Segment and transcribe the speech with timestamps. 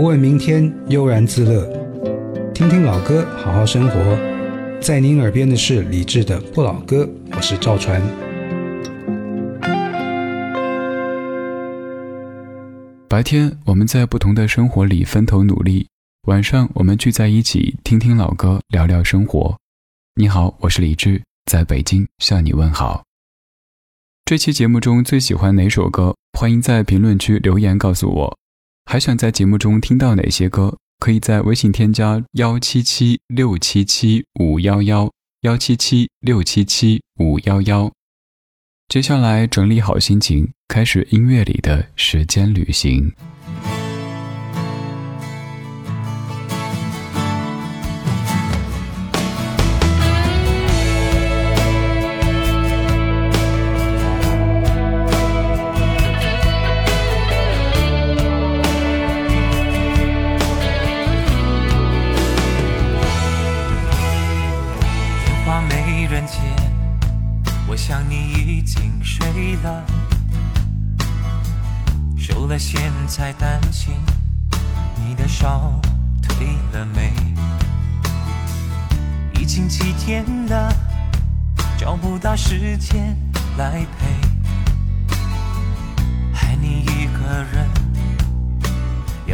[0.00, 1.62] 不问明天，悠然自乐。
[2.54, 4.18] 听听老歌，好好生活。
[4.80, 7.04] 在您耳边的是李志的《不老歌》，
[7.36, 8.00] 我是赵传。
[13.10, 15.86] 白天我们在不同的生活里分头努力，
[16.28, 19.54] 晚上我们聚在一起听听老歌，聊聊生活。
[20.14, 23.02] 你好，我是李志，在北京向你问好。
[24.24, 26.14] 这期节目中最喜欢哪首歌？
[26.38, 28.39] 欢迎在评论区留言告诉我。
[28.90, 30.76] 还想在节目中听到哪些歌？
[30.98, 35.08] 可以在微信添加幺七七六七七五幺幺
[35.42, 37.88] 幺七七六七七五幺幺。
[38.88, 43.12] 接下来整理好心情，开始音乐里的时间旅行。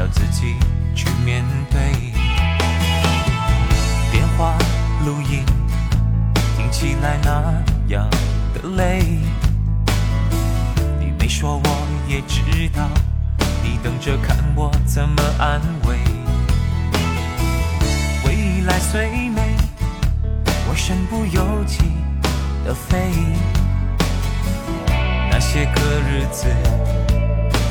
[0.08, 0.56] 自己
[0.94, 1.80] 去面对。
[4.10, 4.56] 电话
[5.04, 5.44] 录音
[6.56, 8.08] 听起来那样
[8.54, 9.02] 的累，
[10.98, 12.88] 你没说我也知道。
[13.62, 15.98] 你等着看我怎么安慰，
[18.24, 19.56] 未来虽美，
[20.68, 21.80] 我身不由己
[22.64, 23.12] 的飞。
[25.30, 26.46] 那些个日子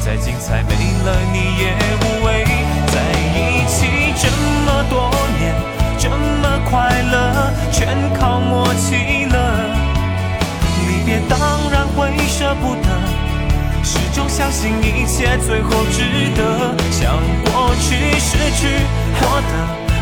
[0.06, 0.70] 再精彩，没
[1.04, 2.46] 了你也无味。
[2.94, 3.02] 在
[3.34, 4.30] 一起这
[4.64, 5.56] 么多年，
[5.98, 9.36] 这么快乐，全靠默契了。
[10.86, 11.40] 离别当
[11.72, 12.88] 然会舍不得。
[13.84, 18.86] 始终相信一切最后值得，像过去失去
[19.20, 19.54] 获得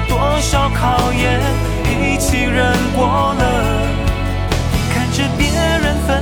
[0.09, 1.39] 多少考验，
[1.87, 3.87] 一起忍过了。
[4.93, 6.21] 看着别人分，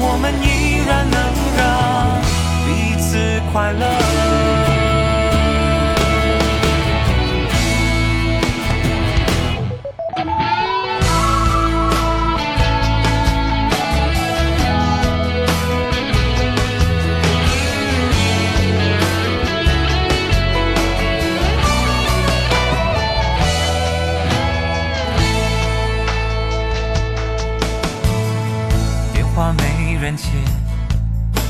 [0.00, 1.18] 我们依然能
[1.56, 2.22] 让
[2.64, 4.87] 彼此快乐。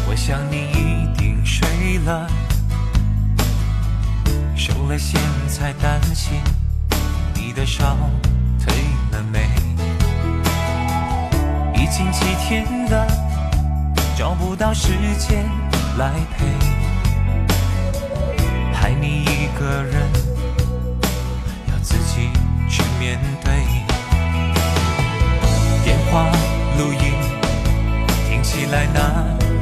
[0.08, 2.28] 我想你一定睡了，
[4.56, 6.40] 收了线才担心
[7.34, 7.96] 你的伤
[8.58, 8.74] 退
[9.12, 9.48] 了没？
[11.72, 13.06] 已经几天了，
[14.16, 14.88] 找不到时
[15.18, 15.44] 间
[15.96, 16.44] 来陪，
[18.74, 20.02] 害你一个人
[21.68, 22.28] 要自己
[22.68, 23.54] 去面对，
[25.84, 26.26] 电话
[26.76, 27.37] 录音。
[28.58, 28.98] 起来那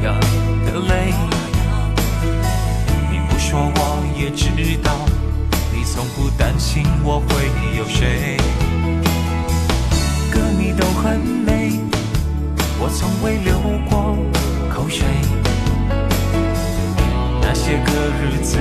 [0.03, 0.19] 样
[0.65, 1.13] 的累，
[3.11, 4.49] 你不说我也知
[4.83, 4.91] 道，
[5.71, 7.29] 你从不担心我会
[7.77, 8.39] 有谁。
[10.33, 11.79] 歌你都很美，
[12.81, 14.17] 我从未流过
[14.75, 15.05] 口水。
[17.43, 18.57] 那些个日子，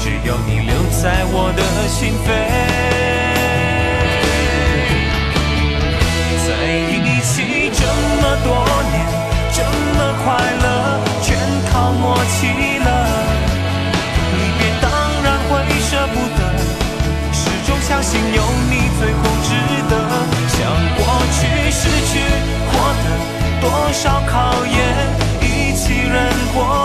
[0.00, 2.28] 只有你留在我的心扉。
[6.46, 6.50] 在
[6.90, 8.48] 一起这么多
[8.92, 8.96] 年
[9.52, 10.26] 这么快
[10.62, 10.64] 乐，
[11.20, 11.36] 全
[11.70, 12.88] 靠默契了。
[14.32, 14.88] 离别当
[15.22, 16.40] 然会舍不得，
[17.30, 18.40] 始终相信有
[18.70, 19.50] 你最后值
[19.90, 19.92] 得。
[20.48, 20.56] 像
[20.96, 21.04] 过
[21.36, 21.38] 去
[21.70, 22.12] 失去
[22.70, 22.72] 获
[23.04, 23.06] 得
[23.60, 24.32] 多少考
[24.64, 24.74] 验，
[25.42, 26.14] 一起忍
[26.54, 26.83] 过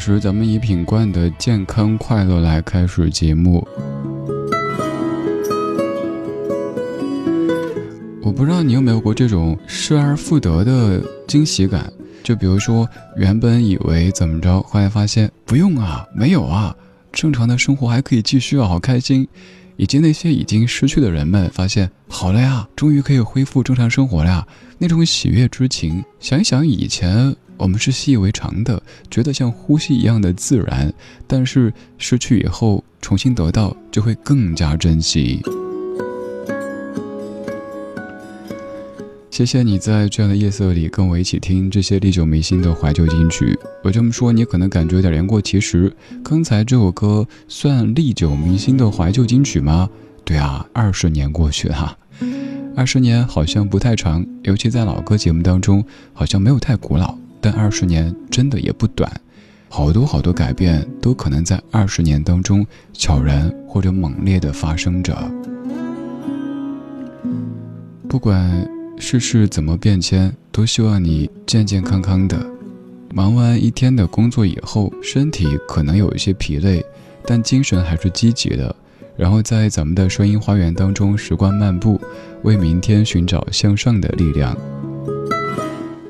[0.00, 3.64] 时，咱们以品冠的健康快乐来开始节目。
[8.22, 11.92] 我不知道你有没有过这种失而复得的惊喜感，
[12.22, 16.74] 就比如说原本以为怎么着，后来发现不用啊，没有啊，
[17.12, 19.28] 正常的生活还可以继续啊，好开心。
[19.80, 24.46] 以及那些已经失去的人们，发现好了呀，终于可以恢复正常生活了呀，
[24.76, 30.92] 那种喜悦之情，想一想以前我们是习以为常的，觉得像呼吸一样的自然，
[31.26, 35.40] 但是失去以后重新得到，就会更加珍惜。
[39.40, 43.58] 谢谢你在这样的夜色里跟我一起听这些历久弥新的怀旧金曲。
[43.82, 45.90] 我这么说，你可能感觉有点言过其实。
[46.22, 49.88] 刚才这首歌算历久弥新的怀旧金曲吗？
[50.26, 51.96] 对啊，二十年过去了，
[52.76, 55.82] 二十年好像不太长，尤其在老歌节目当中，
[56.12, 57.16] 好像没有太古老。
[57.40, 59.10] 但二十年真的也不短，
[59.70, 65.16] 好多好多改变都可能在二十年当中悄然或者猛烈的发生着。
[68.06, 68.68] 不管。
[69.00, 72.38] 世事怎么变迁，都希望你健健康康的。
[73.12, 76.84] 忙完一天的工作以后，身体可能有一些疲累，
[77.24, 78.76] 但精神还是积极的。
[79.16, 81.98] 然后在咱们的声音花园当中时光漫步，
[82.42, 84.56] 为明天寻找向上的力量。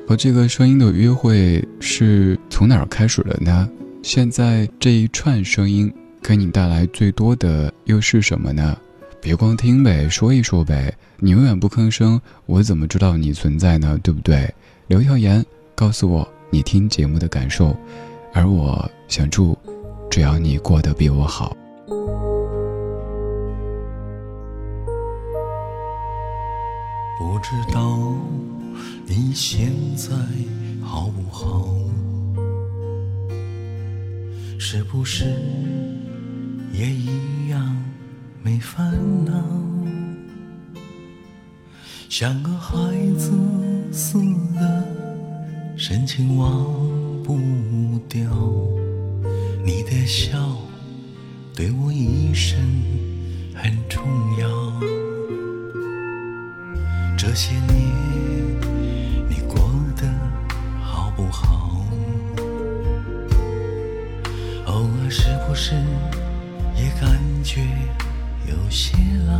[0.05, 3.69] 和这个声音的约会是从哪儿开始的呢？
[4.03, 5.91] 现在这一串声音
[6.21, 8.77] 给你带来最多的又是什么呢？
[9.21, 10.93] 别光听呗，说一说呗。
[11.23, 13.95] 你永远不吭声，我怎么知道你存在呢？
[14.01, 14.51] 对不对？
[14.87, 15.45] 留条言
[15.75, 17.77] 告诉我你听节目的感受，
[18.33, 19.55] 而我想祝，
[20.09, 21.55] 只要你过得比我好。
[27.19, 27.99] 不知道
[29.05, 30.15] 你现在
[30.83, 31.67] 好不好？
[34.57, 35.25] 是不是
[36.73, 37.77] 也一样？
[38.41, 38.91] 没烦
[39.23, 39.33] 恼，
[42.11, 42.75] 像个孩
[43.17, 43.31] 子
[43.89, 44.17] 似
[44.59, 44.83] 的，
[45.77, 46.65] 深情忘
[47.23, 47.39] 不
[48.09, 48.21] 掉。
[49.63, 50.37] 你的笑
[51.55, 52.59] 对我一生
[53.55, 54.03] 很重
[54.37, 54.49] 要。
[57.17, 57.79] 这些年
[59.29, 60.05] 你过得
[60.83, 61.81] 好不好？
[64.65, 65.75] 偶尔是不是
[66.75, 67.65] 也感觉？
[68.49, 69.39] 有些老，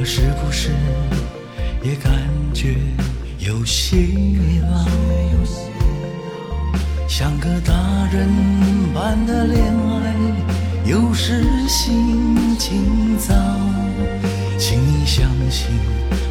[0.00, 0.70] 我是不是
[1.82, 2.10] 也感
[2.54, 2.74] 觉
[3.38, 3.98] 有些
[4.62, 4.86] 老
[7.06, 7.74] 像个大
[8.10, 8.26] 人
[8.94, 10.14] 般的恋爱
[10.86, 13.34] 有时心情糟。
[14.58, 15.68] 请你相信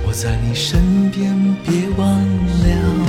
[0.03, 1.31] 我在你身边
[1.63, 3.08] 别忘了。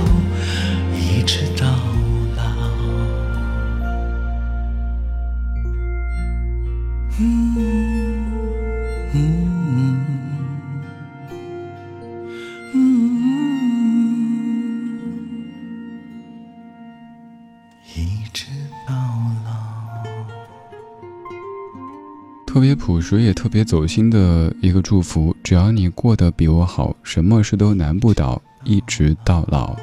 [23.11, 29.75] 别朴实也特别走心的一个祝福，只要你过得比我好，什么事都难不倒，一直到老。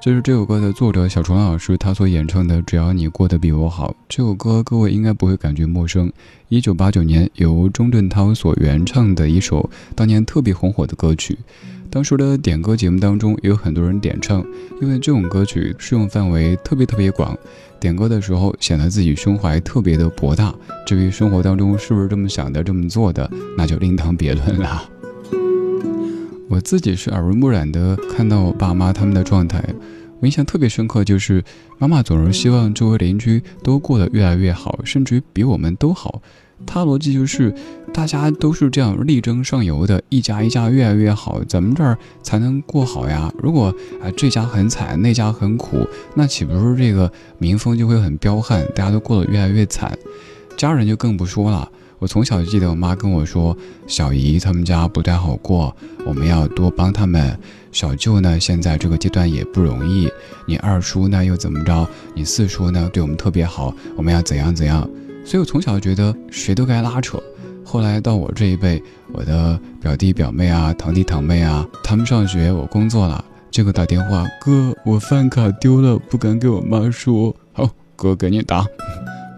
[0.00, 6.10] 就是这首歌的作者小虫老师他所演唱的《只要你过得比我好》这首歌，各位应该不会感觉陌生。
[6.48, 11.38] 一九八九年由钟镇涛所原唱的一首当年特别红火的歌曲，
[11.92, 14.42] 当时的点歌节目当中也有很多人点唱，
[14.80, 17.36] 因为这种歌曲适用范围特别特别广，
[17.78, 20.54] 点歌的时候显得自己胸怀特别的博大。
[20.86, 24.88] 至于生活当中是不是这么想的、这么做的，那就另当别论啦。
[26.48, 29.62] 我自己是耳濡目染的看到我爸妈他们的状态，
[30.20, 31.44] 我印象特别深刻，就是
[31.78, 36.22] 妈妈总是希望周围邻居都过得越来越好，甚至于比我们都好。
[36.66, 37.54] 他逻辑就是，
[37.92, 43.32] 大家都是这样力争上游的，一家一家越来越好，咱们这儿才能过好呀。
[43.38, 49.96] 如果啊这家很惨，那家很苦，那岂不是这个民风就会很彪悍，大家都过得越来越惨？
[50.56, 51.68] 家人就更不说了。
[51.98, 57.38] 我从小就记得我妈跟我说，小姨他们家不太好过，我们要多帮他们。
[57.70, 60.10] 小舅呢，现在这个阶段也不容易。
[60.46, 61.88] 你二叔呢又怎么着？
[62.14, 64.88] 你四叔呢对我们特别好，我们要怎样怎样？
[65.24, 67.22] 所以我从小觉得谁都该拉扯。
[67.64, 77.34] 后来到我这一辈，我的表弟表妹啊、堂弟堂妹啊，他们上学，我工作了，这个打电话，哥，我饭卡丢了，不敢给我妈说。
[77.52, 78.66] 好，哥给你打。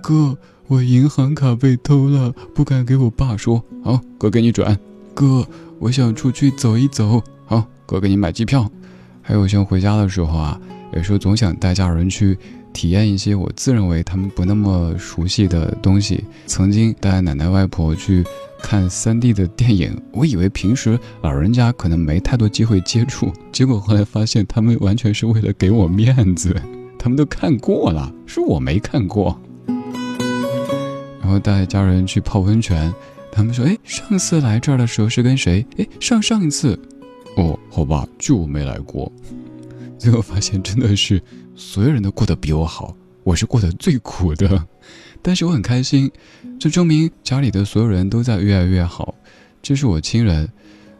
[0.02, 0.36] 哥。
[0.66, 3.62] 我银行卡被偷了，不敢给我爸说。
[3.84, 4.76] 好，哥给你转。
[5.12, 5.46] 哥，
[5.78, 7.22] 我想出去走一走。
[7.44, 8.66] 好，哥给你买机票。
[9.20, 10.58] 还有像回家的时候啊，
[10.94, 12.38] 有时候总想带家人去
[12.74, 16.22] 体验一些我自认为他们不那么熟悉的东西。
[16.46, 18.22] 曾经带奶奶外婆去
[18.60, 26.54] 看 3D 的电影，我以为平时老人家可能没太多机会接触，结果后来发现他们完全是为了给我面子，
[26.98, 29.40] 他们都看过了，是我没看过。
[31.20, 32.92] 然后带家人去泡温泉，
[33.32, 35.64] 他们说：“哎，上次来这儿的时候是跟谁？
[35.78, 36.78] 哎，上上一次，
[37.36, 39.10] 哦，好吧，就我没来过。”
[40.04, 41.18] 最后发现真的是
[41.56, 44.62] 所有人都过得比我好，我是过得最苦的。
[45.22, 46.12] 但是我很开心，
[46.60, 49.14] 这证明家里的所有人都在越来越好。
[49.62, 50.46] 这是我亲人，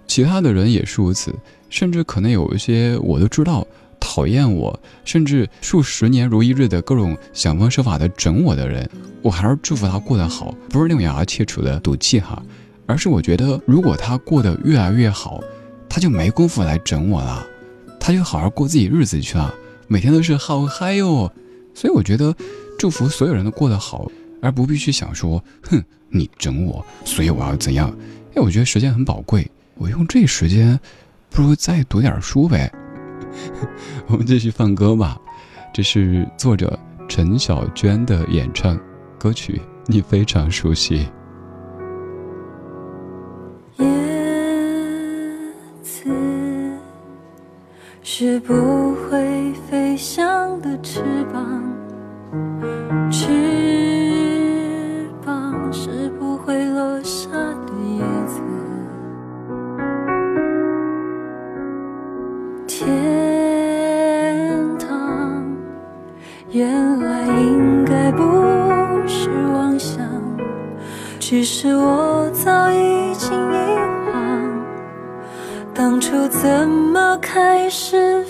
[0.07, 1.35] 其他的人也是如此，
[1.69, 3.67] 甚至可能有一些我都知道。
[4.01, 8.89] 讨厌我，甚至数十年如一日的各种想方设法的整我的人，
[9.21, 12.43] 我还是祝福他过得好，不是那种咬牙切齿的赌气哈，
[12.87, 15.43] 而是我觉得如果他过得越来越好，
[15.91, 17.47] 他就没工夫来整我了，
[18.07, 19.55] 他就好好过自己日子去了，
[19.89, 21.33] 每天都是好嗨哟。
[21.73, 22.37] 所以我觉得
[22.79, 24.07] 祝福所有人都过得好，
[24.43, 27.89] 而不必去想说，哼，你整我，所以我要怎样？
[28.33, 30.79] 因为我觉得时间很宝贵，我用这时间，
[31.31, 32.71] 不如再读点书呗。
[34.07, 35.19] 我们继续放歌吧，
[35.73, 38.79] 这是作者陈小娟的演唱
[39.19, 41.09] 歌曲，你非常熟悉。
[48.07, 51.01] 是不会飞翔的翅
[51.33, 51.63] 膀，
[53.11, 58.43] 翅膀是不会落下的叶子。
[62.67, 62.85] 天
[64.79, 65.43] 堂
[66.51, 68.23] 原来应该不
[69.07, 70.07] 是妄想，
[71.19, 72.84] 只是我早已
[76.45, 78.23] 怎么开始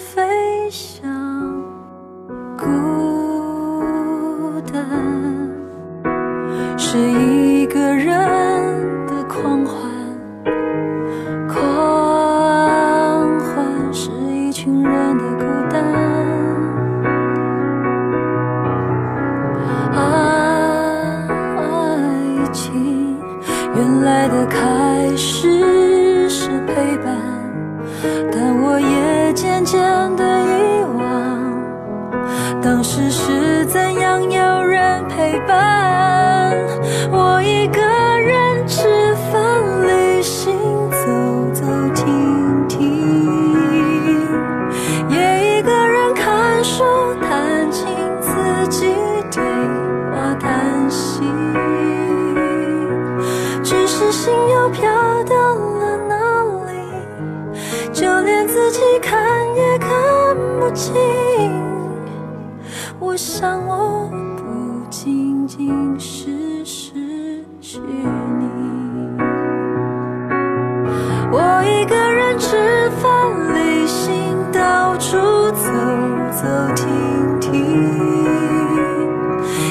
[76.44, 77.52] 走停停，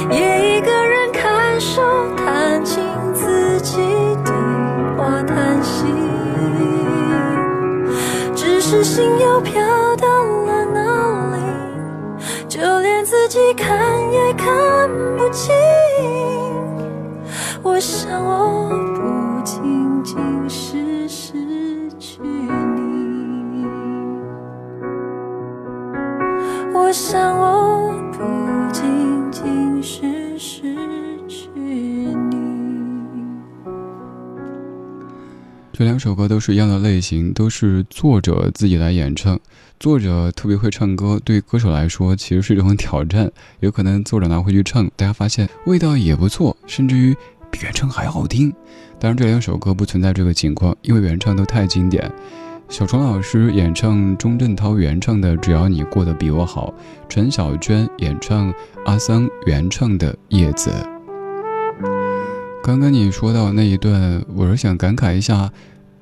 [0.09, 1.81] 也一个人看书、
[2.17, 3.77] 弹琴，自己
[4.25, 4.33] 对
[4.97, 5.85] 话叹息，
[8.35, 9.61] 只是心又飘
[9.97, 10.07] 到
[10.47, 11.37] 了哪里？
[12.47, 13.77] 就连自己看
[14.11, 15.53] 也看不清。
[35.75, 39.39] 这两首歌都是一样的类型，都是作者自己来演唱。
[39.79, 43.31] 作者特别会唱歌，对歌手来说其实是一种挑战。
[43.59, 47.11] 有可能作者拿回去唱，大家发现味道也不错，甚至于
[47.49, 48.53] 比原唱还好听。
[48.99, 52.09] 当然，这两首歌不存在这个情况，因为原唱都太经典。
[52.69, 56.71] 小虫老师演唱钟镇涛原唱的《只要你过得比我好》，
[57.09, 58.53] 陈小娟演唱
[58.85, 60.69] 阿桑原唱的《叶子》。
[62.63, 65.51] 刚刚你说到那一段，我是想感慨一下，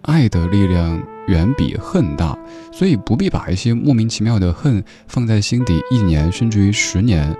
[0.04, 2.38] 爱的力量远比恨大，
[2.72, 7.36] 所以不必把一些莫名其妙的恨放在心底一年甚至于十年。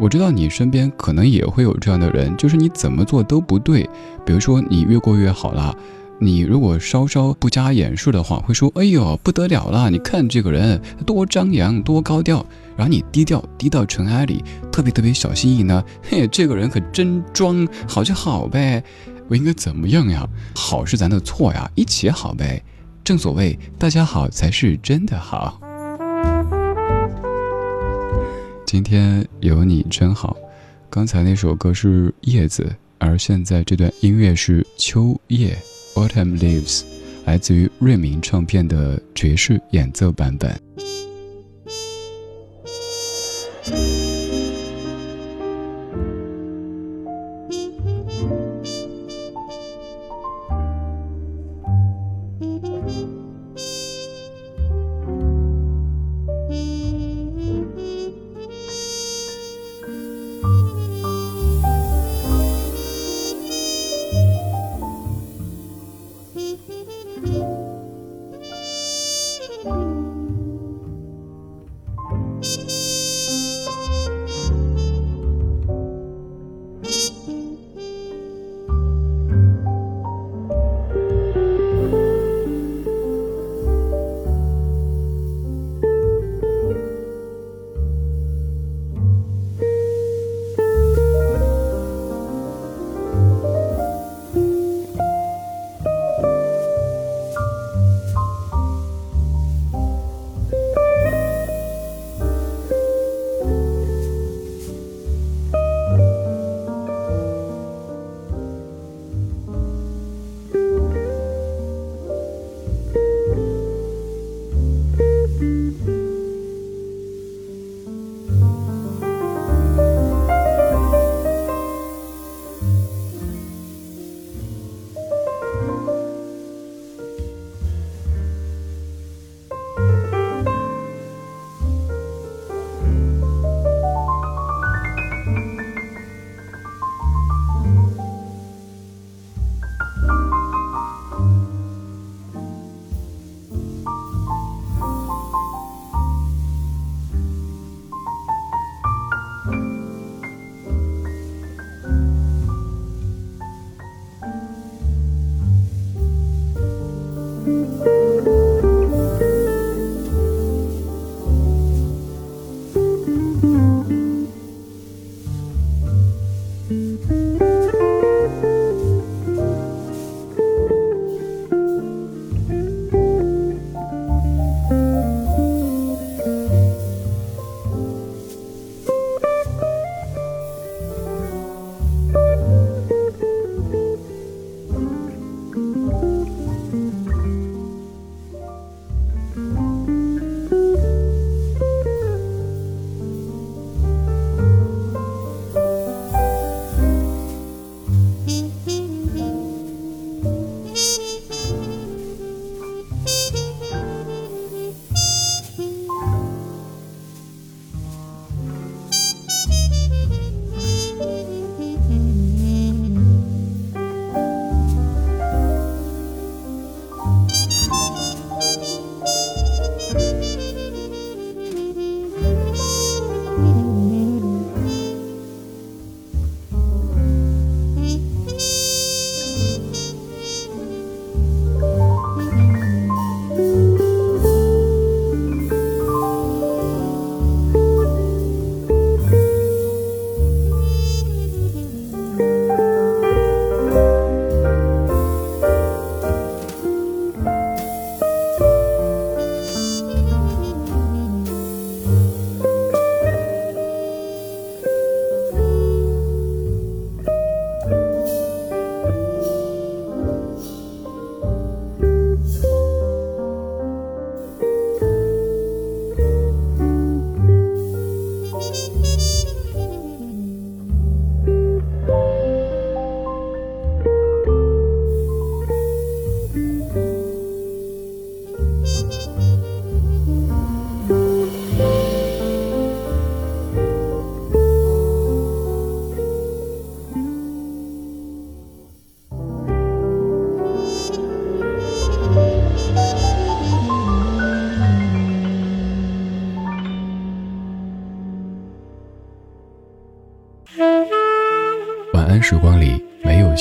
[0.00, 3.88] 我知道你身边可能也会有这样的人，就是你怎么做都不对，
[4.24, 5.72] 比如说你越过越好了。
[6.18, 9.88] 你如果稍稍不加掩饰的话，会说：“哎呦，不得了了！
[9.90, 12.44] 你看这个人多张扬，多高调。”
[12.76, 15.82] 然后你低调，低到尘埃里，特别特别小心翼翼呢。
[16.02, 18.84] 嘿，这个人可真装，好就好呗。
[19.28, 20.28] 我应该怎么样呀？
[20.54, 22.62] 好是咱的错呀，一起好呗。
[23.02, 25.60] 正所谓，大家好才是真的好。
[28.66, 30.36] 今天有你真好。
[30.90, 35.56] 刚才那首歌是叶子，而现在这段音乐是秋叶。
[35.94, 36.82] Autumn Leaves，
[37.24, 40.60] 来自于瑞明唱片的爵士演奏版本。